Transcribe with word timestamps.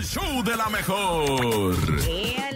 el 0.00 0.06
show 0.06 0.42
de 0.42 0.56
la 0.56 0.70
mejor. 0.70 1.76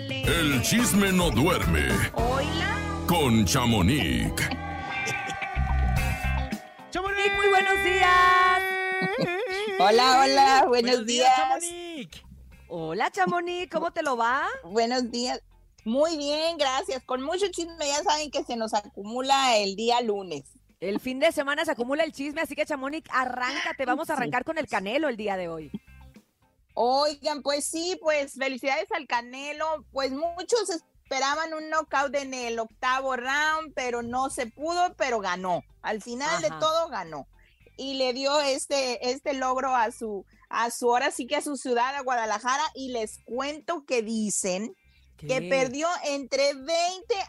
El 0.08 0.62
chisme 0.62 1.12
no 1.12 1.31
duerme 1.31 1.89
Hola. 2.15 3.05
con 3.06 3.44
Chamonix. 3.44 4.32
Chamonix, 6.91 7.35
muy 7.37 7.49
buenos 7.51 7.85
días. 7.85 8.62
Hola, 9.79 10.22
hola, 10.22 10.65
buenos, 10.69 11.04
días. 11.04 11.30
Chamonix. 11.37 12.22
Hola, 12.69 13.11
Chamonix, 13.11 13.71
¿cómo 13.71 13.92
te 13.92 14.03
lo 14.03 14.17
va? 14.17 14.47
Buenos 14.63 15.11
días. 15.11 15.42
Muy 15.85 16.16
bien, 16.16 16.56
gracias. 16.56 17.04
Con 17.04 17.22
mucho 17.22 17.46
chisme, 17.48 17.86
ya 17.86 18.02
saben 18.02 18.30
que 18.30 18.42
se 18.45 18.56
nos 18.56 18.72
acumula 18.72 19.58
el 19.58 19.76
día 19.76 20.00
lunes. 20.00 20.45
El 20.80 20.98
fin 20.98 21.18
de 21.18 21.30
semana 21.30 21.66
se 21.66 21.72
acumula 21.72 22.04
el 22.04 22.12
chisme, 22.12 22.40
así 22.40 22.54
que 22.54 22.64
Chamonix, 22.64 23.06
arráncate. 23.12 23.84
Vamos 23.84 24.08
a 24.08 24.14
arrancar 24.14 24.45
con 24.45 24.56
el 24.56 24.66
canelo 24.66 25.11
el 25.11 25.18
día 25.18 25.36
de 25.36 25.48
hoy. 25.48 25.70
Oigan, 26.75 27.43
pues 27.43 27.64
sí, 27.66 27.98
pues 28.02 28.34
felicidades 28.34 28.90
al 28.93 29.07
Canelo. 29.07 29.85
Pues 29.93 30.11
muchos 30.11 30.68
esperaban 30.71 31.54
un 31.54 31.71
knockout 31.71 32.15
en 32.17 32.35
el 32.35 32.59
octavo 32.59 33.17
round, 33.17 33.73
pero 33.75 34.03
no 34.03 34.29
se 34.29 34.47
pudo, 34.47 34.95
pero 34.97 35.21
ganó. 35.21 35.62
Al 35.83 36.03
final 36.03 36.43
de 36.43 36.51
todo 36.61 36.89
ganó. 36.89 37.29
Y 37.77 37.95
le 37.95 38.12
dio 38.12 38.41
este, 38.41 39.11
este 39.11 39.34
logro 39.34 39.75
a 39.75 39.91
su, 39.91 40.25
a 40.48 40.71
su, 40.71 40.91
ahora 40.91 41.11
sí 41.11 41.27
que 41.27 41.37
a 41.37 41.43
su 41.43 41.57
ciudad, 41.57 41.95
a 41.95 42.03
Guadalajara. 42.03 42.65
Y 42.75 42.89
les 42.89 43.19
cuento 43.25 43.84
que 43.84 44.03
dicen 44.03 44.75
que 45.17 45.43
perdió 45.43 45.89
entre 46.05 46.55
20 46.55 46.75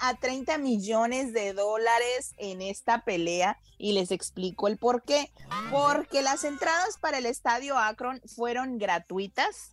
a 0.02 0.16
30 0.16 0.58
millones 0.58 1.34
de 1.34 1.54
dólares 1.54 2.34
en 2.38 2.62
esta 2.62 3.04
pelea 3.04 3.60
y 3.78 3.94
les 3.94 4.12
explico 4.12 4.68
el 4.68 4.78
por 4.78 5.04
qué. 5.04 5.32
Porque 5.72 6.22
las 6.22 6.44
entradas 6.44 6.98
para 7.00 7.20
el 7.20 7.26
estadio 7.26 7.78
Akron 7.78 8.22
fueron 8.26 8.78
gratuitas. 8.78 9.72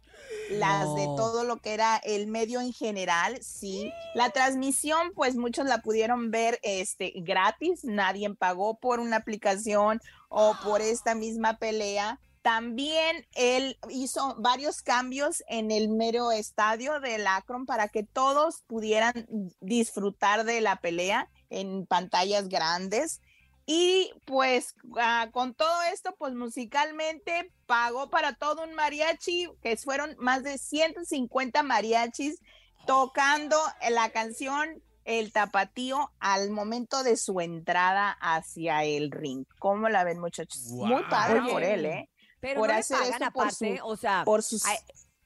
Las 0.50 0.94
de 0.94 1.04
todo 1.04 1.44
lo 1.44 1.56
que 1.56 1.74
era 1.74 1.96
el 1.96 2.26
medio 2.26 2.60
en 2.60 2.72
general, 2.72 3.42
sí. 3.42 3.90
La 4.14 4.30
transmisión, 4.30 5.12
pues 5.14 5.34
muchos 5.34 5.66
la 5.66 5.78
pudieron 5.78 6.30
ver 6.30 6.60
este, 6.62 7.12
gratis, 7.16 7.84
nadie 7.84 8.32
pagó 8.34 8.78
por 8.78 9.00
una 9.00 9.16
aplicación 9.16 10.00
o 10.28 10.54
por 10.62 10.80
esta 10.80 11.14
misma 11.14 11.58
pelea. 11.58 12.20
También 12.42 13.24
él 13.34 13.78
hizo 13.88 14.34
varios 14.38 14.82
cambios 14.82 15.44
en 15.46 15.70
el 15.70 15.88
mero 15.88 16.32
estadio 16.32 16.98
del 16.98 17.26
Akron 17.26 17.66
para 17.66 17.88
que 17.88 18.02
todos 18.02 18.62
pudieran 18.66 19.26
disfrutar 19.60 20.44
de 20.44 20.60
la 20.60 20.76
pelea 20.76 21.28
en 21.50 21.86
pantallas 21.86 22.48
grandes. 22.48 23.20
Y 23.64 24.10
pues 24.24 24.74
ah, 24.98 25.28
con 25.32 25.54
todo 25.54 25.82
esto, 25.92 26.14
pues 26.18 26.34
musicalmente 26.34 27.52
pagó 27.66 28.10
para 28.10 28.34
todo 28.34 28.64
un 28.64 28.74
mariachi, 28.74 29.48
que 29.62 29.76
fueron 29.76 30.16
más 30.18 30.42
de 30.42 30.58
150 30.58 31.62
mariachis 31.62 32.40
tocando 32.86 33.56
la 33.88 34.10
canción 34.10 34.82
El 35.04 35.32
Tapatío 35.32 36.10
al 36.18 36.50
momento 36.50 37.04
de 37.04 37.16
su 37.16 37.40
entrada 37.40 38.16
hacia 38.20 38.82
el 38.82 39.12
ring. 39.12 39.44
¿Cómo 39.60 39.88
la 39.88 40.02
ven, 40.02 40.18
muchachos? 40.18 40.64
Muy 40.72 40.90
Guau. 40.90 41.08
padre 41.08 41.42
por 41.48 41.62
él, 41.62 41.86
¿eh? 41.86 42.08
Pero 42.42 42.60
por 42.60 42.68
no 42.68 42.74
le 42.74 42.80
hacer 42.80 42.98
pagan 42.98 43.12
esto 43.14 43.32
por 43.32 43.42
aparte, 43.44 43.78
su- 43.78 43.86
o 43.86 43.96
sea, 43.96 44.22
Por 44.26 44.42
sus... 44.42 44.66
ay, 44.66 44.76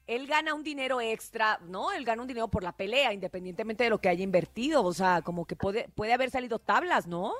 él 0.05 0.27
gana 0.27 0.53
un 0.53 0.63
dinero 0.63 1.01
extra, 1.01 1.59
¿no? 1.63 1.91
Él 1.91 2.05
gana 2.05 2.21
un 2.21 2.27
dinero 2.27 2.47
por 2.47 2.63
la 2.63 2.71
pelea, 2.71 3.11
independientemente 3.11 3.83
de 3.83 3.89
lo 3.89 3.99
que 3.99 4.07
haya 4.07 4.23
invertido. 4.23 4.83
O 4.85 4.93
sea, 4.93 5.21
como 5.23 5.45
que 5.45 5.55
puede, 5.55 5.89
puede 5.89 6.13
haber 6.13 6.29
salido 6.31 6.59
tablas, 6.59 7.07
¿no? 7.07 7.33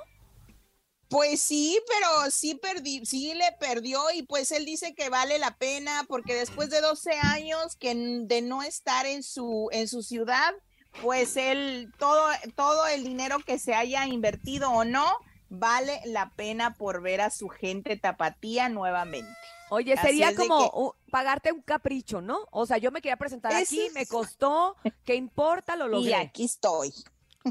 Pues 1.08 1.40
sí, 1.40 1.80
pero 1.88 2.30
sí 2.30 2.56
perdí, 2.56 3.06
sí 3.06 3.32
le 3.34 3.52
perdió 3.58 4.10
y 4.12 4.24
pues 4.24 4.52
él 4.52 4.66
dice 4.66 4.94
que 4.94 5.08
vale 5.08 5.38
la 5.38 5.56
pena 5.56 6.04
porque 6.06 6.34
después 6.34 6.68
de 6.68 6.82
12 6.82 7.12
años 7.12 7.76
que 7.76 7.94
de 7.94 8.42
no 8.42 8.62
estar 8.62 9.06
en 9.06 9.22
su 9.22 9.68
en 9.72 9.88
su 9.88 10.02
ciudad, 10.02 10.52
pues 11.00 11.38
él 11.38 11.90
todo 11.98 12.28
todo 12.56 12.86
el 12.88 13.04
dinero 13.04 13.38
que 13.38 13.58
se 13.58 13.74
haya 13.74 14.06
invertido 14.06 14.70
o 14.70 14.84
no 14.84 15.06
vale 15.48 15.98
la 16.04 16.30
pena 16.36 16.74
por 16.74 17.00
ver 17.00 17.22
a 17.22 17.30
su 17.30 17.48
gente 17.48 17.96
tapatía 17.96 18.68
nuevamente. 18.68 19.30
Oye, 19.70 19.92
Así 19.94 20.02
sería 20.06 20.34
como 20.34 20.58
que- 20.70 20.76
uh, 20.78 20.92
pagarte 21.10 21.52
un 21.52 21.62
capricho, 21.62 22.20
¿no? 22.20 22.40
O 22.50 22.66
sea, 22.66 22.78
yo 22.78 22.90
me 22.90 23.00
quería 23.00 23.16
presentar 23.16 23.52
Eso 23.52 23.60
aquí, 23.62 23.80
es- 23.86 23.92
me 23.92 24.06
costó, 24.06 24.76
¿qué 25.04 25.14
importa? 25.14 25.76
Lo 25.76 25.86
Y 25.86 25.90
logré. 25.90 26.14
aquí 26.14 26.44
estoy. 26.44 26.92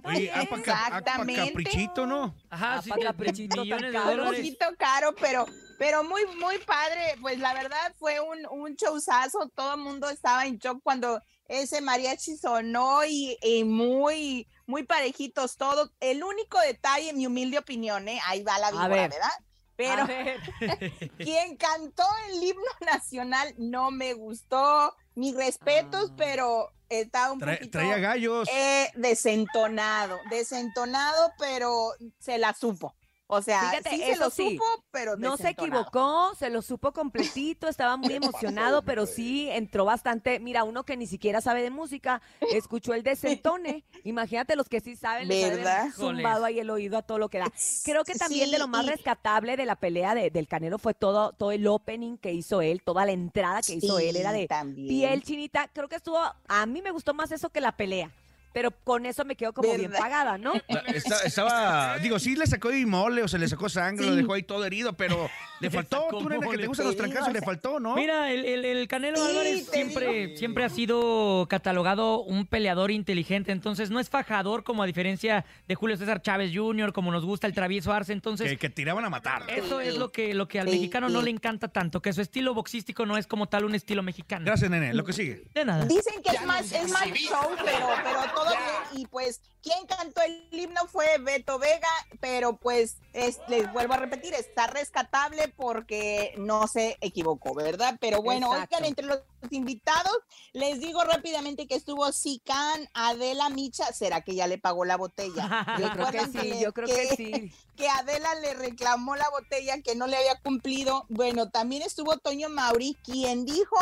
Oye, 0.04 0.30
ah, 0.32 0.40
ah, 0.42 0.56
Exactamente. 0.56 1.48
caprichito, 1.48 2.06
¿no? 2.06 2.36
Ah, 2.52 2.56
Ajá, 2.76 2.82
sí, 2.84 2.90
de- 2.92 2.98
de 2.98 3.04
caprichito 3.06 3.62
millones 3.62 3.86
de 3.88 3.94
tan 3.94 4.02
caro. 4.04 4.12
un 4.12 4.18
dólares. 4.18 4.40
poquito 4.40 4.66
caro, 4.78 5.16
pero, 5.20 5.46
pero 5.80 6.04
muy, 6.04 6.22
muy 6.40 6.58
padre. 6.60 7.16
Pues 7.22 7.40
la 7.40 7.54
verdad 7.54 7.96
fue 7.98 8.20
un, 8.20 8.46
un 8.52 8.76
showzazo. 8.76 9.50
Todo 9.56 9.74
el 9.76 9.80
mundo 9.82 10.10
estaba 10.10 10.46
en 10.46 10.58
shock 10.60 10.82
cuando 10.84 11.20
ese 11.48 11.82
mariachi 11.82 12.38
sonó 12.38 13.06
y, 13.06 13.38
y 13.42 13.64
muy, 13.64 14.46
muy 14.68 14.84
parejitos 14.84 15.56
todos. 15.58 15.90
El 16.00 16.24
único 16.24 16.60
detalle, 16.60 17.10
en 17.10 17.18
mi 17.18 17.26
humilde 17.26 17.58
opinión, 17.58 18.08
¿eh? 18.08 18.20
ahí 18.28 18.44
va 18.44 18.60
la 18.60 18.70
víbora, 18.72 18.88
ver. 18.90 19.10
¿verdad? 19.12 19.30
Pero 19.78 20.06
quien 21.18 21.56
cantó 21.56 22.04
el 22.30 22.44
himno 22.44 22.62
nacional 22.86 23.54
no 23.58 23.92
me 23.92 24.14
gustó. 24.14 24.94
Mis 25.16 25.36
respetos, 25.36 26.10
Ah. 26.12 26.16
pero 26.18 26.72
estaba 26.90 27.32
un 27.32 27.40
Tra- 27.40 27.56
poquito 27.58 27.78
traía 27.80 27.98
gallos. 27.98 28.48
eh, 28.52 28.92
desentonado, 28.96 30.20
desentonado, 30.30 31.32
pero 31.40 31.92
se 32.20 32.38
la 32.38 32.54
supo. 32.54 32.96
O 33.30 33.42
sea, 33.42 33.60
Fíjate, 33.70 33.90
sí 33.90 33.98
se 33.98 34.12
eso 34.12 34.24
lo 34.24 34.30
sí, 34.30 34.52
supo, 34.52 34.64
pero 34.90 35.18
no 35.18 35.36
se 35.36 35.50
equivocó, 35.50 36.34
se 36.40 36.50
lo 36.50 36.62
supo 36.62 36.94
completito, 36.94 37.68
estaba 37.68 37.98
muy 37.98 38.14
emocionado, 38.16 38.84
pero 38.84 39.06
sí 39.06 39.50
entró 39.50 39.84
bastante. 39.84 40.40
Mira, 40.40 40.64
uno 40.64 40.86
que 40.86 40.96
ni 40.96 41.08
siquiera 41.08 41.42
sabe 41.42 41.62
de 41.62 41.70
música, 41.70 42.22
escuchó 42.54 42.94
el 42.94 43.04
desentone. 43.04 43.84
Imagínate 44.06 44.56
los 44.56 44.70
que 44.70 44.80
sí 44.80 44.96
saben, 44.96 45.28
¿Verdad? 45.28 45.90
zumbado 45.94 46.46
ahí 46.46 46.60
el 46.60 46.70
oído 46.70 46.98
a 46.98 47.02
todo 47.02 47.20
lo 47.20 47.28
que 47.28 47.40
da. 47.40 47.52
Creo 47.84 48.06
que 48.06 48.16
también 48.16 48.50
de 48.50 48.60
lo 48.60 48.70
más 48.70 48.86
y- 48.86 48.90
rescatable 48.92 49.58
de 49.58 49.66
la 49.66 49.76
pelea 49.76 50.16
de- 50.16 50.30
del 50.32 50.48
Canelo 50.48 50.78
fue 50.80 50.94
todo, 50.94 51.34
todo 51.34 51.52
el 51.52 51.68
opening 51.68 52.18
que 52.18 52.32
hizo 52.32 52.62
él, 52.62 52.82
toda 52.82 53.06
la 53.06 53.12
entrada 53.12 53.62
que 53.62 53.74
hizo 53.74 54.00
él, 54.00 54.16
era 54.16 54.32
de 54.32 54.48
también. 54.48 54.88
piel 54.88 55.22
chinita. 55.24 55.68
Creo 55.74 55.90
que 55.90 55.98
estuvo, 55.98 56.18
a 56.48 56.66
mí 56.66 56.82
me 56.82 56.92
gustó 56.92 57.14
más 57.14 57.30
eso 57.34 57.50
que 57.50 57.60
la 57.60 57.76
pelea, 57.76 58.10
pero 58.58 58.72
con 58.72 59.06
eso 59.06 59.24
me 59.24 59.36
quedo 59.36 59.54
como 59.54 59.72
bien 59.78 59.92
pagada, 59.92 60.40
¿no? 60.40 60.54
La- 60.68 60.80
esta- 60.88 61.20
estaba, 61.22 62.00
digo, 62.00 62.18
sí 62.18 62.36
le 62.36 62.48
sacó 62.48 62.70
ahí 62.70 62.88
mole 62.88 63.22
o 63.22 63.28
se 63.28 63.38
le 63.38 63.48
sacó 63.48 63.70
sangre, 63.70 64.08
lo 64.08 64.14
Sí. 64.14 64.18
dejó 64.18 64.34
ahí 64.34 64.42
todo 64.42 64.66
herido, 64.66 64.94
pero 64.94 65.30
le 65.60 65.70
faltó, 65.70 66.08
tú 66.10 66.28
nena 66.28 66.48
que 66.50 66.58
te 66.58 66.66
gustan 66.66 66.88
los 66.88 66.96
trancazos, 66.98 67.28
o 67.28 67.34
le 67.34 67.42
faltó, 67.42 67.80
¿no? 67.80 67.94
Mira, 67.94 68.32
el, 68.32 68.44
el- 68.46 68.66
el 68.66 68.88
Canelo 68.88 69.18
Sí, 69.18 69.30
Álvarez 69.30 69.68
siempre, 69.72 70.26
digo. 70.26 70.38
siempre 70.40 70.64
ha 70.64 70.70
sido 70.70 71.46
catalogado 71.48 72.22
un 72.24 72.48
peleador 72.48 72.90
inteligente, 72.90 73.52
entonces 73.52 73.92
no 73.92 74.00
es 74.00 74.10
fajador 74.10 74.64
como 74.64 74.82
a 74.82 74.88
diferencia 74.88 75.46
de 75.68 75.76
Julio 75.76 75.96
César 75.96 76.24
Chávez 76.24 76.52
Jr., 76.52 76.94
como 76.94 77.12
nos 77.12 77.26
gusta 77.26 77.46
el 77.46 77.54
travieso 77.54 77.94
Arce, 77.94 78.12
entonces 78.14 78.50
que, 78.50 78.58
que 78.58 78.70
tiraban 78.72 79.06
a 79.06 79.12
matar. 79.12 79.44
eso 79.50 79.80
es 79.82 79.98
lo 79.98 80.12
que, 80.12 80.34
lo 80.34 80.48
que 80.48 80.60
al 80.60 80.68
Sí, 80.68 80.74
mexicano 80.78 81.10
no 81.10 81.22
le 81.22 81.30
encanta 81.30 81.68
tanto, 81.68 82.02
que 82.02 82.12
su 82.12 82.22
estilo 82.22 82.56
boxístico 82.56 83.06
no 83.06 83.18
es 83.18 83.28
como 83.28 83.46
tal 83.50 83.66
un 83.66 83.76
estilo 83.76 84.02
mexicano. 84.02 84.46
Gracias, 84.46 84.72
nene. 84.72 84.96
Lo 84.96 85.04
que 85.04 85.14
sigue. 85.14 85.44
De 85.54 85.64
nada. 85.64 85.86
Dicen 85.86 86.24
que 86.24 86.36
es 86.36 86.44
más, 86.44 86.72
es 86.72 86.92
más 86.92 87.06
show, 87.12 87.52
pero, 87.64 87.88
pero 88.04 88.20
todo 88.34 88.47
bien. 88.50 89.02
Y 89.02 89.06
pues, 89.08 89.42
quien 89.62 89.86
cantó 89.86 90.22
el 90.22 90.48
himno 90.52 90.88
fue 90.88 91.18
Beto 91.20 91.60
Vega, 91.60 91.88
pero 92.20 92.58
pues 92.58 92.98
es- 93.14 93.40
les 93.48 93.72
vuelvo 93.74 93.94
a 93.94 93.98
repetir, 93.98 94.34
está 94.34 94.68
rescatable 94.68 95.48
porque 95.50 96.34
no 96.38 96.68
se 96.68 96.98
equivocó, 97.02 97.54
¿verdad? 97.54 97.98
Pero 98.00 98.22
bueno, 98.22 98.48
Exacto. 98.54 98.76
oigan, 98.78 98.88
entre 98.90 99.06
los 99.06 99.20
invitados, 99.50 100.18
les 100.54 100.80
digo 100.80 101.04
rápidamente 101.04 101.68
que 101.68 101.76
estuvo 101.76 102.12
Sican, 102.12 102.90
Adela 102.94 103.50
Micha, 103.50 103.92
¿será 103.94 104.22
que 104.22 104.36
ya 104.36 104.48
le 104.48 104.58
pagó 104.58 104.86
la 104.86 104.98
botella? 104.98 105.66
Yo 105.80 105.90
creo 105.92 106.12
que 106.12 106.26
sí, 106.40 106.60
yo 106.62 106.74
creo 106.74 106.88
que 106.88 107.16
sí. 107.16 107.52
que 107.76 107.90
Adela 107.90 108.34
le 108.36 108.54
reclamó 108.54 109.16
la 109.16 109.30
botella 109.30 109.82
que 109.82 109.96
no 109.96 110.08
le 110.08 110.18
había 110.18 110.40
cumplido. 110.42 111.06
Bueno, 111.10 111.50
también 111.50 111.82
estuvo 111.82 112.18
Toño 112.18 112.50
Mauri, 112.50 112.98
quien 113.04 113.46
dijo 113.46 113.78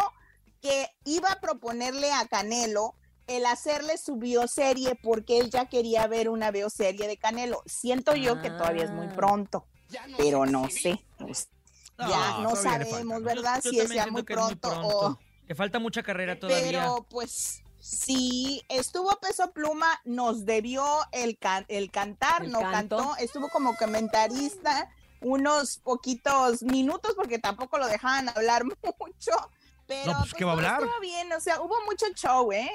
que 0.61 0.89
iba 1.03 1.31
a 1.31 1.39
proponerle 1.39 2.11
a 2.11 2.25
Canelo 2.27 2.95
el 3.27 3.45
hacerle 3.45 3.98
su 3.98 4.16
bioserie 4.18 4.95
porque 4.95 5.39
él 5.39 5.50
ya 5.50 5.66
quería 5.68 6.06
ver 6.07 6.30
una 6.30 6.51
bioserie 6.51 7.07
de 7.07 7.18
Canelo. 7.18 7.62
Siento 7.66 8.16
yo 8.16 8.42
que 8.42 8.50
todavía 8.50 8.83
es 8.86 8.92
muy 8.92 9.07
Ah. 9.07 9.13
pronto, 9.16 9.66
pero 10.18 10.45
no 10.45 10.69
sé. 10.69 11.04
pues, 11.18 11.50
ya 11.98 12.39
no 12.39 12.56
sabemos, 12.56 13.07
falta. 13.10 13.19
¿verdad? 13.33 13.62
Yo 13.63 13.69
si 13.72 13.77
sea 13.77 13.88
siento 13.88 14.12
muy 14.12 14.24
que 14.24 14.33
es 14.33 14.39
muy 14.39 14.56
pronto, 14.56 14.69
pronto. 14.69 14.98
o... 15.00 15.19
Le 15.48 15.56
falta 15.56 15.80
mucha 15.80 16.04
carrera 16.04 16.39
todavía. 16.39 16.63
Pero 16.66 17.06
pues 17.10 17.62
sí, 17.80 18.63
estuvo 18.68 19.10
Peso 19.19 19.51
Pluma, 19.51 19.88
nos 20.04 20.44
debió 20.45 20.83
el, 21.12 21.38
can- 21.38 21.66
el 21.68 21.92
cantar, 21.92 22.44
El 22.44 22.51
no 22.51 22.60
canto. 22.62 22.98
cantó, 22.98 23.16
estuvo 23.18 23.48
como 23.50 23.75
comentarista 23.78 24.89
unos 25.21 25.78
poquitos 25.78 26.62
minutos 26.63 27.13
porque 27.16 27.39
tampoco 27.39 27.78
lo 27.78 27.88
dejaban 27.88 28.28
hablar 28.30 28.63
mucho. 29.00 29.31
Pero 29.87 30.13
No, 30.13 30.19
pues, 30.19 30.33
¿qué 30.33 30.43
va 30.45 30.53
a 30.53 30.55
todo 30.55 30.65
hablar? 30.67 30.81
Estuvo 30.83 30.99
bien, 30.99 31.31
o 31.33 31.39
sea, 31.39 31.61
hubo 31.61 31.75
mucho 31.85 32.05
show, 32.15 32.51
¿eh? 32.51 32.69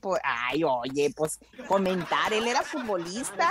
Pues, 0.00 0.20
ay, 0.24 0.62
oye, 0.64 1.12
pues 1.16 1.38
comentar, 1.66 2.32
él 2.32 2.46
era 2.46 2.62
futbolista. 2.62 3.50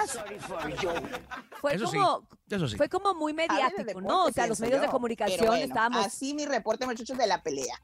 Fue 1.59 1.75
Eso 1.75 1.87
sí, 1.87 1.97
como, 1.97 2.27
eso 2.49 2.67
sí. 2.67 2.77
fue 2.77 2.89
como 2.89 3.13
muy 3.13 3.33
mediático, 3.33 3.83
deporte, 3.83 4.07
¿no? 4.07 4.25
O 4.25 4.31
sea, 4.31 4.47
los 4.47 4.59
medios 4.59 4.81
de 4.81 4.87
comunicación 4.87 5.45
bueno, 5.45 5.63
estábamos 5.63 6.05
Así 6.05 6.33
mi 6.33 6.45
reporte, 6.45 6.85
muchachos, 6.85 7.17
de 7.17 7.27
la 7.27 7.41
pelea. 7.43 7.75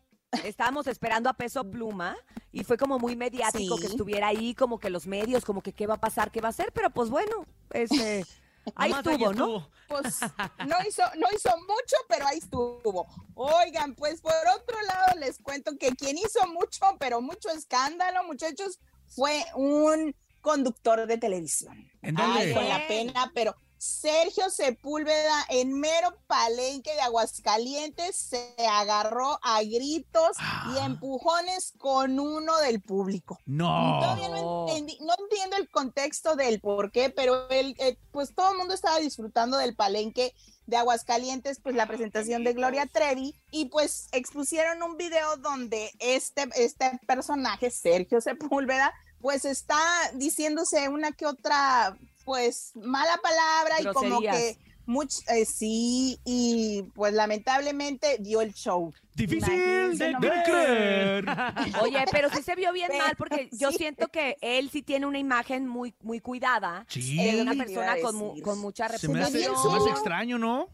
estábamos 0.44 0.88
esperando 0.88 1.30
a 1.30 1.34
Peso 1.34 1.64
Pluma 1.70 2.16
y 2.52 2.64
fue 2.64 2.78
como 2.78 3.00
muy 3.00 3.16
mediático 3.16 3.76
Sí. 3.78 3.82
que 3.82 3.88
estuviera 3.88 4.28
ahí, 4.28 4.54
como 4.56 4.80
que 4.80 4.90
los 4.90 5.08
medios, 5.08 5.46
como 5.46 5.62
que 5.62 5.74
qué 5.74 5.88
va 5.88 5.96
a 5.96 6.00
pasar, 6.00 6.32
qué 6.32 6.42
va 6.42 6.48
a 6.48 6.52
hacer, 6.52 6.72
pero 6.74 6.90
pues 6.90 7.10
bueno, 7.10 7.46
este, 7.72 8.26
ahí 8.76 8.92
Nomás 8.92 9.06
estuvo, 9.08 9.34
¿no? 9.34 9.70
Pues 9.88 10.20
no 10.68 10.76
hizo, 10.88 11.04
no 11.16 11.28
hizo 11.36 11.50
mucho, 11.58 11.98
pero 12.08 12.28
ahí 12.28 12.38
estuvo. 12.38 13.08
Oigan, 13.36 13.96
pues 13.96 14.22
por 14.22 14.34
otro 14.56 14.82
lado 14.84 15.20
les 15.20 15.40
cuento 15.40 15.78
que 15.78 15.96
quien 15.96 16.18
hizo 16.18 16.46
mucho, 16.48 16.82
pero 17.00 17.22
mucho 17.22 17.50
escándalo, 17.50 18.24
muchachos, 18.24 18.80
fue 19.08 19.44
un 19.56 20.16
conductor 20.42 21.08
de 21.08 21.18
televisión. 21.18 21.90
¿En 22.02 22.16
dónde? 22.16 22.42
Ay, 22.42 22.54
con 22.54 22.68
la 22.68 22.88
pena, 22.88 23.32
pero 23.34 23.56
Sergio 23.78 24.50
Sepúlveda 24.50 25.46
en 25.50 25.80
mero 25.80 26.18
palenque 26.28 26.94
de 26.94 27.02
Aguascalientes 27.02 28.16
se 28.16 28.54
agarró 28.70 29.40
a 29.44 29.62
gritos 29.64 30.36
Ah. 30.40 30.74
y 30.76 30.86
empujones 30.86 31.74
con 31.78 32.20
uno 32.20 32.58
del 32.60 32.82
público. 32.82 33.40
No. 33.46 34.00
Todavía 34.02 34.30
no, 34.30 34.68
entendí- 34.68 34.98
no 35.02 35.14
entiendo 35.20 35.58
el 35.58 35.70
contexto 35.70 36.36
del 36.36 36.60
por 36.60 36.92
qué, 36.92 37.10
pero 37.10 37.50
él, 37.50 37.76
eh, 37.80 37.98
pues 38.12 38.34
todo 38.34 38.52
el 38.52 38.58
mundo 38.58 38.74
estaba 38.74 39.00
disfrutando 39.00 39.58
del 39.58 39.76
palenque 39.76 40.34
de 40.66 40.78
Aguascalientes, 40.78 41.60
pues 41.62 41.76
la 41.76 41.88
presentación 41.88 42.44
de 42.44 42.54
Gloria 42.54 42.86
Trevi, 42.88 43.34
y 43.52 43.66
pues 43.66 44.08
expusieron 44.12 44.84
un 44.84 44.98
video 44.98 45.38
donde 45.38 45.92
este, 46.00 46.50
este 46.56 47.00
personaje, 47.08 47.72
Sergio 47.72 48.20
Sepúlveda, 48.20 48.94
pues 49.22 49.46
está 49.46 49.80
diciéndose 50.16 50.90
una 50.90 51.12
que 51.14 51.26
otra, 51.26 51.98
pues 52.28 52.74
mala 52.76 53.18
palabra 53.24 53.80
y 53.82 53.86
como 53.94 54.20
Groserías. 54.20 54.36
que 54.38 54.58
much, 54.86 55.16
eh, 55.30 55.46
sí, 55.46 56.20
y 56.26 56.84
pues 56.94 57.14
lamentablemente 57.14 58.18
dio 58.20 58.42
el 58.42 58.54
show. 58.54 58.94
Difícil 59.16 59.54
Imagínense 59.54 60.04
de 60.04 60.12
nomás. 60.12 60.44
creer. 60.46 61.26
Oye, 61.82 62.06
pero 62.12 62.30
sí 62.30 62.44
se 62.44 62.54
vio 62.56 62.72
bien 62.74 62.90
Pero 62.92 63.04
mal 63.06 63.16
porque 63.18 63.50
yo 63.54 63.72
sí. 63.72 63.78
siento 63.78 64.10
que 64.10 64.38
él 64.42 64.70
sí 64.70 64.82
tiene 64.84 65.06
una 65.06 65.20
imagen 65.20 65.68
muy, 65.68 65.96
muy 66.02 66.20
cuidada. 66.20 66.86
Sí. 66.90 67.16
de 67.18 67.42
una 67.42 67.54
persona 67.56 67.94
a 67.94 68.00
con, 68.02 68.16
mu- 68.16 68.42
con 68.42 68.60
mucha 68.60 68.90
Se 68.90 69.08
me, 69.08 69.22
hace, 69.22 69.40
reputación. 69.40 69.64
se 69.64 69.70
me 69.70 69.78
hace 69.78 69.90
extraño, 69.90 70.38
¿no? 70.38 70.68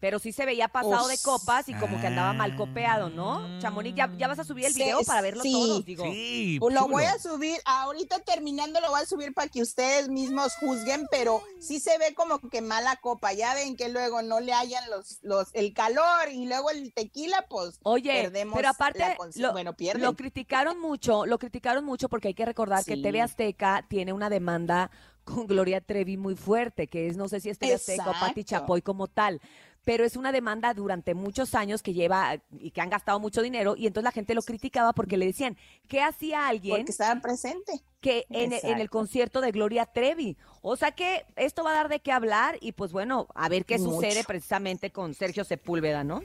Pero 0.00 0.20
sí 0.20 0.32
se 0.32 0.46
veía 0.46 0.68
pasado 0.68 1.08
de 1.08 1.18
copas 1.18 1.68
y 1.68 1.74
como 1.74 2.00
que 2.00 2.06
andaba 2.06 2.32
mal 2.32 2.54
copeado, 2.54 3.10
¿no? 3.10 3.40
Mm. 3.40 3.58
Chamonix, 3.60 3.96
¿ya, 3.96 4.08
ya 4.16 4.28
vas 4.28 4.38
a 4.38 4.44
subir 4.44 4.66
el 4.66 4.72
Sí, 4.72 4.84
video 4.84 5.00
para 5.02 5.20
verlo 5.22 5.42
sí. 5.42 5.50
todos, 5.52 5.84
digo. 5.84 6.04
Sí. 6.04 6.56
Pues 6.60 6.72
lo 6.74 6.86
voy 6.86 7.02
a 7.04 7.18
subir, 7.18 7.58
ahorita 7.64 8.20
terminando 8.20 8.80
lo 8.80 8.90
voy 8.90 9.00
a 9.00 9.06
subir 9.06 9.34
para 9.34 9.48
que 9.48 9.60
ustedes 9.60 10.08
mismos 10.08 10.54
juzguen, 10.60 11.08
pero 11.10 11.42
sí 11.58 11.80
se 11.80 11.98
ve 11.98 12.14
como 12.14 12.38
que 12.38 12.60
mala 12.60 12.94
copa. 12.96 13.32
Ya 13.32 13.54
ven 13.54 13.76
que 13.76 13.88
luego 13.88 14.22
no 14.22 14.38
le 14.38 14.52
hayan 14.52 14.88
los, 14.88 15.18
los, 15.22 15.48
el 15.52 15.74
calor 15.74 16.28
y 16.30 16.46
luego 16.46 16.70
el 16.70 16.92
tequila, 16.92 17.44
pues 17.48 17.80
Oye, 17.82 18.22
perdemos 18.22 18.54
pero 18.56 18.68
aparte 18.68 19.00
la 19.00 19.16
lo, 19.34 19.52
bueno, 19.52 19.72
pierden. 19.74 20.02
lo 20.02 20.14
criticaron 20.14 20.80
mucho, 20.80 21.26
lo 21.26 21.38
criticaron 21.40 21.84
mucho 21.84 22.08
porque 22.08 22.28
hay 22.28 22.34
que 22.34 22.46
recordar 22.46 22.84
que. 22.84 22.96
TV 22.98 23.20
Azteca 23.20 23.84
tiene 23.88 24.12
una 24.12 24.28
demanda 24.30 24.90
con 25.24 25.46
Gloria 25.46 25.80
Trevi 25.80 26.16
muy 26.16 26.34
fuerte, 26.36 26.86
que 26.86 27.06
es 27.06 27.16
no 27.16 27.28
sé 27.28 27.40
si 27.40 27.50
es 27.50 27.58
TV 27.58 27.74
Azteca 27.74 28.10
o 28.10 28.12
Pati. 28.12 28.44
Chapoy 28.44 28.82
como 28.82 29.06
tal, 29.08 29.40
pero 29.84 30.04
es 30.04 30.16
una 30.16 30.32
demanda 30.32 30.74
durante 30.74 31.14
muchos 31.14 31.54
años 31.54 31.82
que 31.82 31.94
lleva 31.94 32.40
y 32.58 32.70
que 32.70 32.80
han 32.80 32.90
gastado 32.90 33.20
mucho 33.20 33.42
dinero 33.42 33.74
y 33.76 33.86
entonces 33.86 34.04
la 34.04 34.12
gente 34.12 34.34
lo 34.34 34.42
criticaba 34.42 34.92
porque 34.92 35.16
le 35.16 35.26
decían, 35.26 35.56
¿qué 35.88 36.02
hacía 36.02 36.46
alguien 36.46 36.76
porque 36.76 36.92
estaban 36.92 37.22
presentes. 37.22 37.82
que 38.00 38.26
en, 38.30 38.52
en 38.52 38.80
el 38.80 38.90
concierto 38.90 39.40
de 39.40 39.50
Gloria 39.50 39.86
Trevi? 39.86 40.36
O 40.62 40.76
sea 40.76 40.92
que 40.92 41.24
esto 41.36 41.64
va 41.64 41.70
a 41.70 41.74
dar 41.74 41.88
de 41.88 42.00
qué 42.00 42.12
hablar 42.12 42.58
y 42.60 42.72
pues 42.72 42.92
bueno, 42.92 43.28
a 43.34 43.48
ver 43.48 43.64
qué 43.64 43.78
Mucho. 43.78 43.92
sucede 43.92 44.24
precisamente 44.24 44.90
con 44.90 45.14
Sergio 45.14 45.44
Sepúlveda, 45.44 46.04
¿no? 46.04 46.22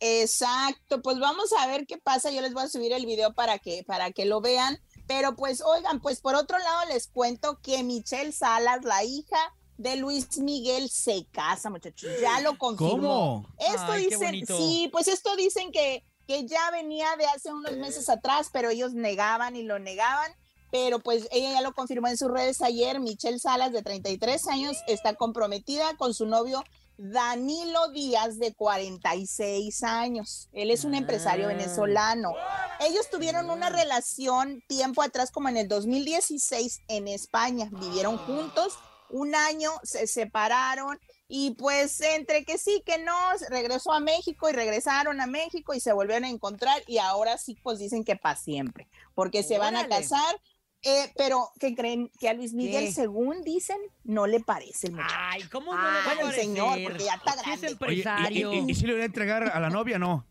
Exacto, 0.00 1.02
pues 1.02 1.18
vamos 1.18 1.52
a 1.58 1.66
ver 1.66 1.86
qué 1.86 1.98
pasa. 1.98 2.30
Yo 2.30 2.40
les 2.40 2.52
voy 2.52 2.64
a 2.64 2.68
subir 2.68 2.92
el 2.92 3.06
video 3.06 3.34
para 3.34 3.58
que, 3.58 3.84
para 3.84 4.10
que 4.10 4.24
lo 4.24 4.40
vean. 4.40 4.78
Pero 5.06 5.36
pues, 5.36 5.62
oigan, 5.62 6.00
pues 6.00 6.20
por 6.20 6.34
otro 6.34 6.58
lado 6.58 6.88
les 6.88 7.06
cuento 7.06 7.60
que 7.62 7.82
Michelle 7.84 8.32
Salas, 8.32 8.84
la 8.84 9.04
hija 9.04 9.54
de 9.78 9.96
Luis 9.96 10.38
Miguel, 10.38 10.88
se 10.90 11.26
casa, 11.32 11.70
muchachos. 11.70 12.10
Ya 12.20 12.40
lo 12.40 12.56
confirmó. 12.58 13.44
¿Cómo? 13.44 13.48
Esto 13.58 13.92
Ay, 13.92 14.06
dicen, 14.06 14.46
sí, 14.46 14.88
pues 14.92 15.08
esto 15.08 15.34
dicen 15.36 15.70
que, 15.72 16.04
que 16.26 16.46
ya 16.46 16.70
venía 16.70 17.14
de 17.16 17.26
hace 17.26 17.52
unos 17.52 17.76
meses 17.76 18.08
atrás, 18.08 18.48
pero 18.52 18.70
ellos 18.70 18.92
negaban 18.94 19.56
y 19.56 19.62
lo 19.62 19.78
negaban. 19.78 20.30
Pero 20.72 20.98
pues 20.98 21.28
ella 21.30 21.52
ya 21.52 21.60
lo 21.60 21.72
confirmó 21.74 22.08
en 22.08 22.16
sus 22.16 22.28
redes 22.30 22.60
ayer. 22.60 22.98
Michelle 23.00 23.38
Salas, 23.38 23.72
de 23.72 23.82
33 23.82 24.48
años, 24.48 24.76
está 24.88 25.14
comprometida 25.14 25.96
con 25.96 26.12
su 26.12 26.26
novio 26.26 26.64
Danilo 26.98 27.88
Díaz, 27.92 28.38
de 28.38 28.52
46 28.54 29.82
años. 29.84 30.48
Él 30.52 30.70
es 30.70 30.84
un 30.84 30.94
empresario 30.94 31.44
Ah. 31.46 31.48
venezolano. 31.48 32.32
Ellos 32.80 33.08
tuvieron 33.10 33.48
una 33.50 33.70
relación 33.70 34.62
tiempo 34.66 35.02
atrás, 35.02 35.30
como 35.30 35.48
en 35.48 35.56
el 35.56 35.68
2016, 35.68 36.80
en 36.88 37.06
España. 37.08 37.68
Vivieron 37.70 38.18
juntos 38.18 38.74
un 39.10 39.34
año, 39.34 39.70
se 39.82 40.06
separaron 40.06 40.98
y 41.28 41.52
pues 41.56 42.00
entre 42.00 42.44
que 42.44 42.56
sí, 42.58 42.82
que 42.86 42.98
no, 42.98 43.12
regresó 43.50 43.92
a 43.92 44.00
México 44.00 44.48
y 44.48 44.52
regresaron 44.52 45.20
a 45.20 45.26
México 45.26 45.74
y 45.74 45.80
se 45.80 45.92
volvieron 45.92 46.24
a 46.24 46.28
encontrar 46.30 46.82
y 46.86 46.98
ahora 46.98 47.36
sí, 47.38 47.56
pues 47.62 47.78
dicen 47.78 48.04
que 48.04 48.16
para 48.16 48.36
siempre, 48.36 48.88
porque 49.14 49.42
se 49.42 49.58
van 49.58 49.76
a 49.76 49.88
casar. 49.88 50.40
eh, 50.82 51.12
pero 51.16 51.50
que 51.58 51.74
creen 51.74 52.12
que 52.20 52.28
a 52.28 52.34
Luis 52.34 52.52
Miguel, 52.52 52.84
¿Qué? 52.84 52.92
según 52.92 53.42
dicen, 53.42 53.78
no 54.04 54.26
le 54.28 54.38
parece 54.38 54.86
el 54.86 54.92
muchacho. 54.92 55.14
Ay, 55.18 55.42
¿cómo 55.48 55.74
no 55.74 55.80
Ay, 55.80 55.86
le 55.94 55.98
va 55.98 56.12
a 56.12 56.14
bueno, 56.14 56.28
el 56.30 56.34
señor, 56.36 56.82
porque 56.84 57.04
ya 57.04 57.14
está 57.14 57.30
es 57.32 57.36
grande. 57.42 57.66
Oye, 57.66 57.66
¿y- 57.66 57.72
empresario. 57.72 58.52
¿y, 58.52 58.70
y, 58.70 58.74
si 58.74 58.86
le 58.86 58.92
voy 58.92 59.02
a 59.02 59.06
entregar 59.06 59.42
a 59.48 59.58
la 59.58 59.70
novia 59.70 59.98
no? 59.98 60.26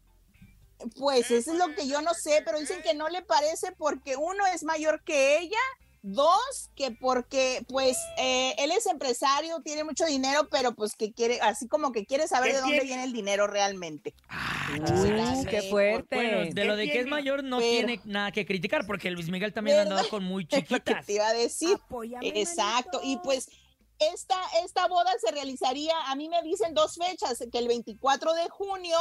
Pues 0.97 1.31
eso 1.31 1.51
es 1.53 1.57
lo 1.57 1.73
que 1.75 1.87
yo 1.87 2.01
no 2.01 2.13
sé, 2.13 2.41
pero 2.45 2.59
dicen 2.59 2.81
que 2.83 2.93
no 2.93 3.09
le 3.09 3.21
parece 3.21 3.71
porque 3.73 4.15
uno 4.17 4.45
es 4.53 4.63
mayor 4.63 5.03
que 5.03 5.39
ella, 5.39 5.57
dos, 6.07 6.69
que 6.75 6.91
porque 6.91 7.65
pues 7.67 7.97
eh, 8.17 8.53
él 8.59 8.71
es 8.71 8.85
empresario, 8.85 9.61
tiene 9.61 9.83
mucho 9.83 10.05
dinero, 10.05 10.47
pero 10.51 10.75
pues 10.75 10.95
que 10.95 11.11
quiere, 11.13 11.41
así 11.41 11.67
como 11.67 11.91
que 11.91 12.05
quiere 12.05 12.27
saber 12.27 12.49
¿Qué 12.51 12.55
de 12.55 12.61
dónde 12.61 12.75
tiene? 12.75 12.87
viene 12.87 13.03
el 13.05 13.13
dinero 13.13 13.47
realmente. 13.47 14.13
Ah, 14.29 14.67
Uy, 15.01 15.45
qué 15.49 15.63
fuerte. 15.63 16.15
Bueno, 16.15 16.53
de 16.53 16.65
lo 16.65 16.75
de 16.75 16.89
que 16.91 16.99
es 16.99 17.07
mayor 17.07 17.43
no 17.43 17.57
Pero- 17.57 17.69
tiene 17.87 18.01
nada 18.05 18.31
que 18.31 18.45
criticar, 18.45 18.85
porque 18.85 19.09
Luis 19.11 19.29
Miguel 19.29 19.51
también 19.53 19.77
ha 19.77 19.79
¿Verdad? 19.81 19.93
andado 19.97 20.09
con 20.09 20.23
muy 20.23 20.45
chiquitas. 20.47 21.05
te 21.05 21.13
iba 21.13 21.27
a 21.27 21.33
decir. 21.33 21.77
Exacto, 22.21 23.01
y 23.03 23.17
pues 23.17 23.49
esta, 23.97 24.35
esta 24.63 24.87
boda 24.87 25.11
se 25.19 25.31
realizaría, 25.31 25.93
a 26.07 26.15
mí 26.15 26.29
me 26.29 26.41
dicen 26.43 26.73
dos 26.73 26.95
fechas, 26.97 27.43
que 27.51 27.57
el 27.57 27.67
24 27.67 28.33
de 28.33 28.49
junio 28.49 28.97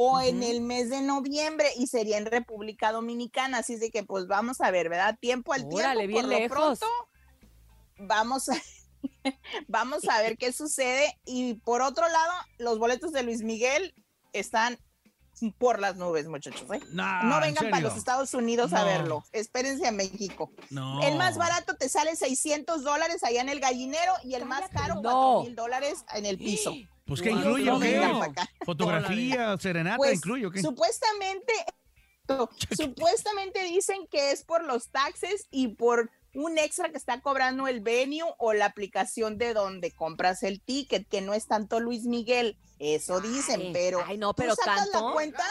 o 0.00 0.20
en 0.20 0.44
el 0.44 0.60
mes 0.60 0.90
de 0.90 1.00
noviembre 1.00 1.70
y 1.76 1.88
sería 1.88 2.18
en 2.18 2.26
República 2.26 2.92
Dominicana, 2.92 3.58
así 3.58 3.74
es 3.74 3.80
de 3.80 3.90
que 3.90 4.04
pues 4.04 4.28
vamos 4.28 4.60
a 4.60 4.70
ver, 4.70 4.88
¿verdad? 4.88 5.18
Tiempo 5.20 5.52
al 5.52 5.66
Órale, 5.68 6.06
tiempo, 6.06 6.28
bien 6.28 6.48
por 6.48 6.58
lo 6.60 6.76
pronto 6.76 6.86
vamos 7.98 8.48
a 8.48 8.54
vamos 9.66 10.08
a 10.08 10.22
ver 10.22 10.38
qué 10.38 10.52
sucede. 10.52 11.18
Y 11.24 11.54
por 11.54 11.82
otro 11.82 12.08
lado, 12.08 12.32
los 12.58 12.78
boletos 12.78 13.10
de 13.10 13.24
Luis 13.24 13.42
Miguel 13.42 13.92
están 14.32 14.78
por 15.58 15.78
las 15.80 15.96
nubes, 15.96 16.26
muchachos, 16.28 16.64
¿eh? 16.72 16.80
No, 16.92 17.22
No 17.24 17.36
¿en 17.36 17.40
vengan 17.54 17.70
para 17.70 17.82
los 17.82 17.96
Estados 17.96 18.34
Unidos 18.34 18.72
a 18.72 18.84
verlo. 18.84 19.24
Espérense 19.32 19.86
a 19.86 19.92
México. 19.92 20.50
No. 20.70 21.02
El 21.02 21.16
más 21.16 21.36
barato 21.36 21.76
te 21.76 21.88
sale 21.88 22.16
600 22.16 22.82
dólares 22.84 23.22
allá 23.24 23.40
en 23.40 23.48
el 23.48 23.60
gallinero 23.60 24.12
y 24.24 24.34
el 24.34 24.44
más 24.44 24.68
caro 24.70 24.96
No. 24.96 25.02
4 25.02 25.42
mil 25.44 25.54
dólares 25.56 26.04
en 26.14 26.26
el 26.26 26.38
piso. 26.38 26.72
Pues 27.08 27.22
¿qué 27.22 27.30
Wow. 27.30 27.38
incluye. 27.38 28.00
Fotografía, 28.66 29.56
serenata, 29.58 29.96
Pues, 29.96 30.16
incluye? 30.16 30.60
Supuestamente, 30.60 31.54
supuestamente 32.76 33.62
dicen 33.64 34.06
que 34.10 34.32
es 34.32 34.44
por 34.44 34.64
los 34.64 34.90
taxes 34.90 35.46
y 35.50 35.68
por 35.68 36.10
un 36.34 36.58
extra 36.58 36.90
que 36.90 36.98
está 36.98 37.20
cobrando 37.20 37.66
el 37.66 37.80
venue 37.80 38.22
o 38.38 38.52
la 38.52 38.66
aplicación 38.66 39.38
de 39.38 39.54
donde 39.54 39.90
compras 39.92 40.42
el 40.42 40.60
ticket, 40.60 41.08
que 41.08 41.20
no 41.22 41.32
es 41.34 41.46
tanto 41.46 41.80
Luis 41.80 42.04
Miguel. 42.04 42.58
Eso 42.78 43.20
dicen, 43.20 43.60
Ay, 43.60 43.70
pero 43.72 44.02
ay, 44.06 44.18
no, 44.18 44.32
tú 44.34 44.42
pero 44.42 44.54
sacas 44.54 44.90
tanto. 44.90 45.08
la 45.08 45.12
cuenta 45.12 45.44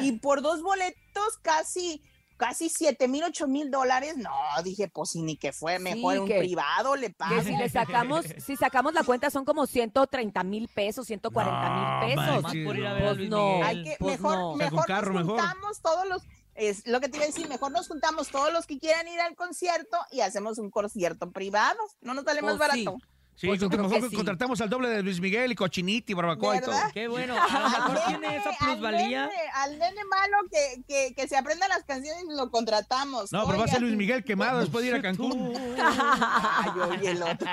y 0.00 0.12
por 0.18 0.42
dos 0.42 0.62
boletos 0.62 1.38
casi 1.42 2.02
casi 2.36 2.70
siete 2.70 3.06
mil, 3.06 3.22
ocho 3.22 3.46
mil 3.46 3.70
dólares. 3.70 4.16
No, 4.16 4.30
dije, 4.64 4.88
pues 4.88 5.10
si 5.10 5.20
ni 5.22 5.36
que 5.36 5.52
fue 5.52 5.78
mejor 5.78 6.20
un 6.20 6.26
que- 6.26 6.38
privado, 6.38 6.96
le 6.96 7.08
Que 7.08 7.14
pago. 7.14 7.42
si 7.42 7.54
le 7.54 7.68
sacamos, 7.68 8.24
si 8.46 8.56
sacamos 8.56 8.94
la 8.94 9.04
cuenta 9.04 9.30
son 9.30 9.44
como 9.44 9.66
130 9.66 10.42
mil 10.44 10.66
pesos, 10.68 11.06
140 11.06 11.68
No, 11.68 12.06
mil 12.06 12.16
pesos. 12.16 12.42
Más 12.42 12.52
Sí, 12.52 12.64
por 12.64 12.78
ir 12.78 12.86
a 12.86 12.90
no. 12.90 12.94
ver 12.94 13.02
a 13.04 13.06
Pues 13.08 13.16
Luis 13.18 13.30
no. 13.30 13.46
Miguel. 13.46 13.62
Hay 13.66 13.82
que, 13.84 13.96
pues 14.00 14.18
mejor, 14.20 14.36
no. 14.38 14.54
mejor 14.56 14.86
carro, 14.86 15.12
nos 15.12 15.22
mejor. 15.26 15.38
juntamos 15.40 15.80
todos 15.82 16.08
los, 16.08 16.22
es 16.54 16.86
lo 16.86 17.00
que 17.00 17.08
te 17.10 17.16
iba 17.18 17.24
a 17.24 17.28
decir, 17.28 17.46
mejor 17.46 17.72
nos 17.72 17.88
juntamos 17.88 18.28
todos 18.30 18.50
los 18.54 18.66
que 18.66 18.78
quieran 18.78 19.06
ir 19.06 19.20
al 19.20 19.36
concierto 19.36 19.98
y 20.10 20.20
hacemos 20.22 20.56
un 20.58 20.70
concierto 20.70 21.30
privado. 21.32 21.78
No 22.00 22.14
nos 22.14 22.24
sale 22.24 22.40
más 22.40 22.56
Pues 22.56 22.58
barato. 22.58 22.96
Sí, 22.98 23.06
Pues 23.48 23.60
yo 23.60 23.68
con- 23.68 23.76
creo 23.78 23.88
mejor 23.88 24.02
que 24.04 24.10
sí. 24.10 24.16
contratamos 24.16 24.60
al 24.60 24.68
doble 24.68 24.88
de 24.88 25.02
Luis 25.02 25.20
Miguel 25.20 25.52
y 25.52 25.54
Cochinita 25.54 26.12
y 26.12 26.14
Barbacoa 26.14 26.56
y 26.56 26.60
todo. 26.60 26.70
¿Verdad? 26.74 26.90
Qué 26.92 27.08
bueno. 27.08 27.34
A 27.40 27.58
lo 27.58 27.68
mejor 27.70 27.98
tiene 28.08 28.36
esa 28.36 28.50
Al 28.50 28.56
plusvalía. 28.56 29.26
nene, 29.26 29.40
Al 29.54 29.78
nene 29.78 30.04
malo 30.04 30.36
que, 30.50 30.82
que, 30.86 31.14
que 31.14 31.28
se 31.28 31.36
aprenda 31.36 31.66
las 31.68 31.84
canciones 31.84 32.24
lo 32.28 32.50
contratamos. 32.50 33.32
No, 33.32 33.46
pero 33.46 33.58
va 33.58 33.64
a 33.64 33.68
ser. 33.68 33.80
Luis 33.80 33.96
Miguel 33.96 34.24
quemado 34.24 34.60
después 34.60 34.82
de 34.84 34.90
ir 34.90 34.94
a 34.96 35.02
Cancún. 35.02 35.52
Ay, 35.78 36.70
oye, 36.90 37.10
el 37.12 37.22
otro. 37.22 37.48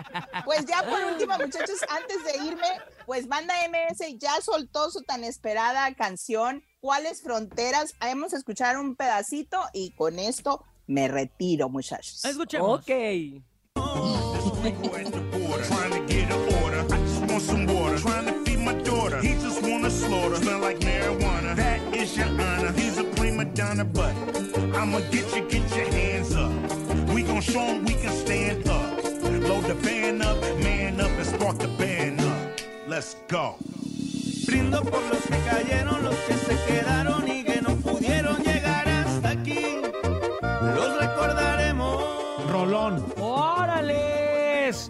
Pues 0.46 0.66
ya 0.66 0.84
por 0.84 1.04
último, 1.06 1.34
muchachos, 1.38 1.80
antes 1.90 2.24
de 2.26 2.46
irme, 2.46 2.68
pues 3.06 3.28
Banda 3.28 3.54
MS 3.70 4.18
ya 4.20 4.40
soltó 4.42 4.90
su 4.92 5.02
tan 5.04 5.24
esperada 5.24 5.94
canción, 5.96 6.64
¿Cuáles 6.80 7.22
fronteras? 7.24 7.94
Hemos 8.02 8.34
escuchado 8.34 8.80
un 8.80 8.96
pedacito 8.96 9.60
y 9.74 9.92
con 9.96 10.20
esto 10.20 10.64
me 10.86 11.08
retiro, 11.08 11.70
muchachos. 11.70 12.24
Escuchemos. 12.24 12.80
Ok. 12.82 12.92
But 23.84 24.14
I'ma 24.76 25.00
get 25.12 25.36
you, 25.36 25.48
get 25.50 25.76
your 25.76 25.92
hands 25.92 26.36
up. 26.36 26.52
We 27.14 27.24
gon' 27.24 27.42
show 27.42 27.62
'em 27.62 27.86
we 27.86 27.94
can 27.94 28.12
stand 28.12 28.68
up. 28.68 29.04
Load 29.48 29.66
the 29.66 29.76
band 29.76 30.24
up, 30.24 30.38
man 30.64 31.00
up, 31.00 31.12
and 31.12 31.26
spark 31.26 31.58
the 31.60 31.68
band 31.68 32.22
up. 32.22 32.60
Let's 32.88 33.16
go. 33.28 33.56
Brindo 34.46 34.82
por 34.84 35.02
los 35.04 35.22
que 35.22 35.38
cayeron, 35.50 36.04
los 36.04 36.16
que 36.16 36.34
se 36.34 36.56
quedaron 36.68 37.28
y 37.28 37.44
que 37.44 37.62
no 37.62 37.76
pudieron 37.78 38.38
llegar 38.44 38.88
hasta 38.88 39.30
aquí. 39.30 39.78
Los 40.42 40.98
recordaremos. 41.02 42.04
Rolón. 42.50 43.14
¡Órales! 43.20 44.90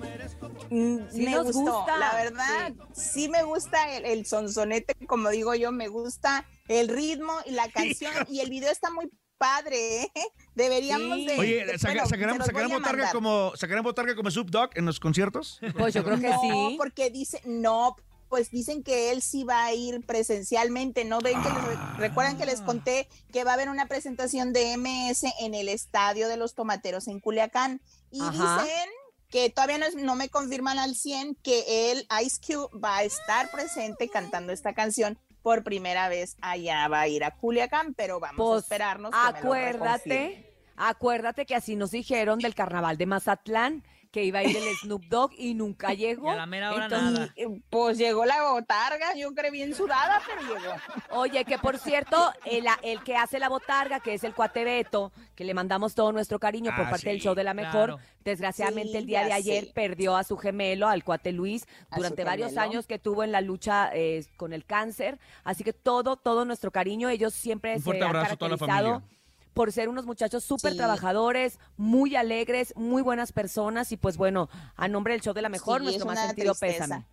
Sí 0.69 1.23
me 1.25 1.31
nos 1.31 1.45
gustó, 1.45 1.77
gusta, 1.77 1.97
la 1.97 2.13
verdad, 2.15 2.73
sí. 2.93 3.29
me 3.29 3.43
gusta 3.43 3.95
el, 3.95 4.05
el 4.05 4.25
sonsonete, 4.25 4.93
como 5.07 5.29
digo 5.29 5.55
yo, 5.55 5.71
me 5.71 5.87
gusta 5.87 6.45
el 6.67 6.87
ritmo 6.89 7.33
y 7.45 7.51
la 7.51 7.69
canción 7.69 8.13
y 8.29 8.39
el 8.41 8.49
video 8.49 8.71
está 8.71 8.89
muy 8.91 9.09
padre, 9.37 10.03
¿eh? 10.03 10.11
Deberíamos 10.55 11.17
Sí. 11.17 11.27
de... 11.27 11.37
Oye, 11.39 11.65
de- 11.65 11.77
saca- 11.77 11.93
bueno, 11.93 12.09
¿sacarán, 12.09 12.33
se 12.33 12.37
los 12.39 12.47
sacarán 12.47 12.69
voy 12.69 12.75
a 12.75 12.79
botarga 12.79 13.11
como, 13.11 13.53
¿sacarán 13.55 13.83
botarga 13.83 14.15
como 14.15 14.29
en 14.75 14.85
los 14.85 14.99
conciertos? 14.99 15.59
Pues 15.77 15.93
yo 15.93 16.03
creo 16.03 16.19
que 16.19 16.29
no, 16.29 16.41
sí. 16.41 16.75
porque 16.77 17.11
dice, 17.11 17.41
no, 17.45 17.95
pues 18.29 18.49
dicen 18.49 18.81
que 18.83 19.11
él 19.11 19.21
sí 19.21 19.43
va 19.43 19.65
a 19.65 19.73
ir 19.73 20.03
presencialmente, 20.05 21.05
¿no? 21.05 21.19
Ven 21.19 21.41
que 21.41 21.49
les- 21.49 21.97
recuerdan 21.97 22.37
que 22.37 22.45
les 22.47 22.61
conté 22.61 23.07
que 23.31 23.43
va 23.43 23.51
a 23.51 23.53
haber 23.53 23.69
una 23.69 23.85
presentación 23.87 24.53
de 24.53 24.73
MS 24.75 25.31
en 25.39 25.53
el 25.53 25.69
Estadio 25.69 26.27
de 26.27 26.37
los 26.37 26.55
Tomateros 26.55 27.07
en 27.07 27.19
Culiacán. 27.19 27.79
Y 28.11 28.21
Ajá. 28.21 28.31
dicen 28.63 28.89
que 29.29 29.49
todavía 29.49 29.77
no, 29.77 29.85
es- 29.85 29.95
no 29.95 30.15
me 30.15 30.29
confirman 30.29 30.79
al 30.79 30.95
100 30.95 31.35
que 31.43 31.91
él, 31.91 32.07
Ice 32.23 32.39
Cube, 32.45 32.69
va 32.83 32.97
a 32.97 33.03
estar 33.03 33.51
presente 33.51 34.09
cantando 34.09 34.51
esta 34.51 34.73
canción 34.73 35.19
por 35.47 35.63
primera 35.63 36.09
vez 36.09 36.35
allá, 36.41 36.89
va 36.89 36.99
a 36.99 37.07
ir 37.07 37.23
a 37.23 37.31
Culiacán, 37.31 37.93
pero 37.93 38.19
vamos 38.19 38.33
a 38.33 38.43
Pues, 38.43 38.63
esperarnos. 38.63 39.11
que 39.11 39.17
me 39.17 39.23
lo 39.23 39.31
reconfirme. 39.31 39.77
acuérdate, 39.77 40.53
acuérdate 40.75 41.45
que 41.45 41.55
así 41.55 41.77
nos 41.77 41.91
dijeron 41.91 42.39
del 42.39 42.53
carnaval 42.53 42.97
de 42.97 43.05
Mazatlán, 43.05 43.81
que 44.11 44.23
iba 44.23 44.39
a 44.39 44.43
ir 44.43 44.55
el 44.55 44.75
Snoop 44.77 45.03
Dogg 45.05 45.31
y 45.37 45.53
nunca 45.53 45.93
llegó. 45.93 46.27
Y 46.31 46.33
a 46.33 46.35
la 46.35 46.45
mera 46.45 46.73
hora 46.73 46.85
Entonces, 46.85 47.11
nada. 47.13 47.33
Eh, 47.35 47.61
Pues 47.69 47.97
llegó 47.97 48.25
la 48.25 48.41
botarga, 48.51 49.13
yo 49.15 49.33
creo 49.33 49.51
bien 49.51 49.73
sudada, 49.75 50.21
pero 50.25 50.41
llegó. 50.41 50.73
Oye, 51.21 51.45
que 51.45 51.57
por 51.57 51.77
cierto, 51.77 52.31
el, 52.45 52.65
el 52.83 53.03
que 53.03 53.15
hace 53.15 53.39
la 53.39 53.49
botarga, 53.49 53.99
que 53.99 54.13
es 54.13 54.23
el 54.23 54.33
cuate 54.33 54.63
Beto, 54.63 55.11
que 55.35 55.43
le 55.43 55.53
mandamos 55.53 55.93
todo 55.95 56.11
nuestro 56.11 56.39
cariño 56.39 56.71
por 56.75 56.85
Ah, 56.87 56.89
parte 56.91 57.09
del 57.09 57.19
show 57.21 57.35
de 57.35 57.43
la 57.43 57.53
mejor, 57.53 57.89
claro. 57.89 57.99
desgraciadamente 58.23 58.91
Sí, 58.91 58.97
el 58.97 59.05
día 59.05 59.23
de 59.25 59.33
ayer 59.33 59.71
perdió 59.73 60.15
a 60.15 60.23
su 60.23 60.37
gemelo, 60.37 60.87
al 60.87 61.03
cuate 61.03 61.31
Luis, 61.31 61.65
A 61.89 61.97
durante 61.97 62.23
varios 62.23 62.49
gemelo. 62.51 62.69
años 62.69 62.87
que 62.87 62.99
tuvo 62.99 63.23
en 63.23 63.31
la 63.31 63.41
lucha 63.41 63.89
eh, 63.93 64.25
con 64.37 64.53
el 64.53 64.65
cáncer. 64.65 65.19
Así 65.43 65.63
que 65.63 65.73
todo, 65.73 66.17
todo 66.17 66.45
nuestro 66.45 66.71
cariño, 66.71 67.09
ellos 67.09 67.33
siempre 67.33 67.73
Un 67.73 67.77
se 67.79 67.83
fuerte 67.83 68.03
han 68.03 68.09
abrazo 68.09 68.33
a 68.33 68.37
toda 68.37 68.49
la 68.51 68.57
caracterizado 68.57 68.93
familia. 68.99 69.17
Por 69.57 69.71
ser 69.71 69.89
unos 69.89 70.05
muchachos 70.05 70.43
súper 70.43 70.73
Sí. 70.73 70.77
trabajadores, 70.77 71.57
muy 71.77 72.15
alegres, 72.15 72.73
muy 72.75 73.01
buenas 73.01 73.31
personas 73.31 73.91
y 73.91 73.97
pues 73.97 74.15
bueno, 74.15 74.49
a 74.75 74.87
nombre 74.87 75.13
del 75.13 75.21
show 75.23 75.33
de 75.33 75.41
la 75.41 75.49
mejor, 75.49 75.79
Sí, 75.79 75.85
nuestro 75.85 76.03
es 76.03 76.07
más 76.07 76.17
una 76.19 76.27
sentido 76.27 76.53
tristeza. 76.53 76.83
pésame. 76.85 77.05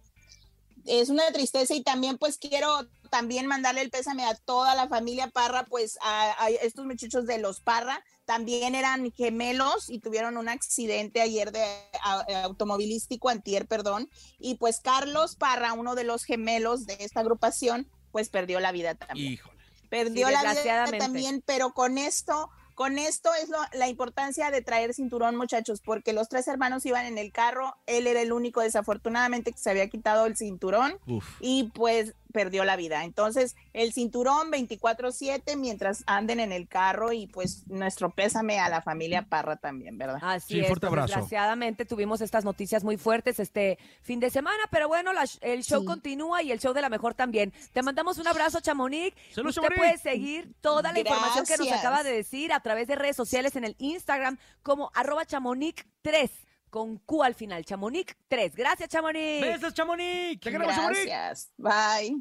Es 0.84 1.08
una 1.08 1.24
tristeza 1.32 1.72
y 1.74 1.82
también 1.82 2.18
pues 2.18 2.36
quiero 2.36 2.68
también 3.08 3.46
mandarle 3.46 3.80
el 3.80 3.88
pésame 3.90 4.26
a 4.26 4.34
toda 4.34 4.74
la 4.74 4.86
familia 4.88 5.28
Parra, 5.28 5.64
pues 5.64 5.96
a, 6.02 6.44
a 6.44 6.50
estos 6.50 6.84
muchachos 6.84 7.24
de 7.26 7.38
los 7.38 7.60
Parra, 7.60 8.04
también 8.26 8.74
eran 8.74 9.10
gemelos 9.12 9.88
y 9.88 10.00
tuvieron 10.00 10.36
un 10.36 10.50
accidente 10.50 11.22
ayer 11.22 11.50
de 11.52 11.64
a- 12.02 12.42
automovilístico, 12.44 13.30
antier, 13.30 13.66
perdón, 13.66 14.10
y 14.38 14.56
pues 14.56 14.80
Carlos 14.80 15.36
Parra, 15.36 15.72
uno 15.72 15.94
de 15.94 16.04
los 16.04 16.24
gemelos 16.24 16.84
de 16.84 16.98
esta 17.00 17.20
agrupación, 17.20 17.88
pues 18.12 18.28
perdió 18.28 18.60
la 18.60 18.70
vida 18.72 18.94
también. 18.94 19.32
Híjole. 19.32 19.53
Perdió 19.88 20.26
Sí, 20.28 20.32
la 20.32 20.54
vida 20.54 20.86
también, 20.98 21.42
pero 21.46 21.72
con 21.72 21.98
esto, 21.98 22.50
con 22.74 22.98
esto 22.98 23.30
es 23.34 23.48
lo- 23.48 23.58
la 23.72 23.88
importancia 23.88 24.50
de 24.50 24.60
traer 24.62 24.94
cinturón, 24.94 25.36
muchachos, 25.36 25.80
porque 25.80 26.12
los 26.12 26.28
tres 26.28 26.48
hermanos 26.48 26.84
iban 26.86 27.06
en 27.06 27.18
el 27.18 27.30
carro, 27.32 27.76
él 27.86 28.06
era 28.06 28.20
el 28.20 28.32
único 28.32 28.60
desafortunadamente 28.60 29.52
que 29.52 29.58
se 29.58 29.70
había 29.70 29.88
quitado 29.88 30.26
el 30.26 30.36
cinturón 30.36 30.98
Uf. 31.06 31.24
y 31.40 31.70
pues 31.74 32.14
perdió 32.34 32.64
la 32.64 32.74
vida. 32.74 33.04
Entonces, 33.04 33.54
el 33.72 33.92
cinturón 33.92 34.50
24/7 34.50 35.56
mientras 35.56 36.02
anden 36.06 36.40
en 36.40 36.50
el 36.50 36.66
carro 36.66 37.12
y 37.12 37.28
pues 37.28 37.64
nuestro 37.68 38.10
pésame 38.10 38.58
a 38.58 38.68
la 38.68 38.82
familia 38.82 39.22
Parra 39.28 39.56
también, 39.56 39.96
¿verdad? 39.96 40.18
Así 40.20 40.54
Sí, 40.54 40.60
es, 40.60 40.66
fuerte 40.66 40.86
abrazo. 40.88 41.06
desgraciadamente 41.06 41.84
tuvimos 41.84 42.20
estas 42.20 42.44
noticias 42.44 42.82
muy 42.82 42.96
fuertes 42.96 43.38
este 43.38 43.78
fin 44.02 44.18
de 44.18 44.30
semana, 44.30 44.64
pero 44.70 44.88
bueno, 44.88 45.12
la 45.12 45.24
el 45.42 45.62
show 45.62 45.80
Sí. 45.82 45.86
continúa 45.86 46.42
y 46.42 46.50
el 46.50 46.58
show 46.58 46.74
de 46.74 46.82
la 46.82 46.88
mejor 46.88 47.14
también. 47.14 47.52
Te 47.72 47.82
mandamos 47.82 48.18
un 48.18 48.26
abrazo, 48.26 48.60
Chamonix. 48.60 49.14
Saludos, 49.32 49.56
Usted 49.56 49.68
Chamonix. 49.70 50.00
puede 50.02 50.14
seguir 50.16 50.52
toda 50.60 50.92
la 50.92 50.98
información 50.98 51.46
que 51.46 51.56
nos 51.56 51.70
acaba 51.72 52.02
de 52.02 52.12
decir 52.12 52.52
a 52.52 52.58
través 52.60 52.88
de 52.88 52.96
redes 52.96 53.14
sociales 53.16 53.54
en 53.54 53.62
el 53.64 53.76
Instagram 53.78 54.38
como 54.64 54.90
arroba 54.94 55.24
chamonix3 55.24 56.30
con 56.74 56.98
Q 56.98 57.22
al 57.22 57.36
final, 57.36 57.64
chamonix3. 57.64 58.52
Gracias, 58.52 58.88
Chamonix. 58.88 59.40
¡Besos, 59.42 59.74
Chamonix! 59.74 60.40
Te 60.40 60.50
queremos, 60.50 60.74
Chamonix. 60.74 61.06
Gracias. 61.06 61.52
Bye. 61.56 62.20